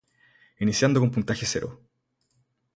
[0.63, 1.69] Iniciando con puntaje cero.